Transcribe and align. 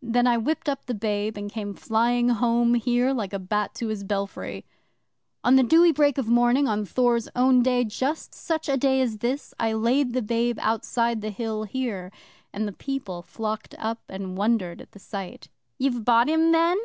Then 0.00 0.26
I 0.26 0.38
whipped 0.38 0.66
up 0.66 0.86
the 0.86 0.94
babe, 0.94 1.36
and 1.36 1.52
came 1.52 1.74
flying 1.74 2.30
home 2.30 2.72
here 2.72 3.12
like 3.12 3.34
a 3.34 3.38
bat 3.38 3.74
to 3.74 3.88
his 3.88 4.02
belfry. 4.02 4.64
'On 5.44 5.56
the 5.56 5.62
dewy 5.62 5.92
break 5.92 6.16
of 6.16 6.26
morning 6.26 6.66
of 6.66 6.88
Thor's 6.88 7.28
own 7.36 7.62
day 7.62 7.84
just 7.84 8.34
such 8.34 8.66
a 8.70 8.78
day 8.78 9.02
as 9.02 9.18
this 9.18 9.52
I 9.60 9.74
laid 9.74 10.14
the 10.14 10.22
babe 10.22 10.56
outside 10.62 11.20
the 11.20 11.28
Hill 11.28 11.64
here, 11.64 12.10
and 12.50 12.66
the 12.66 12.72
People 12.72 13.20
flocked 13.20 13.74
up 13.78 14.00
and 14.08 14.38
wondered 14.38 14.80
at 14.80 14.92
the 14.92 14.98
sight. 14.98 15.50
'"You've 15.78 16.02
brought 16.02 16.30
him, 16.30 16.50
then?" 16.52 16.78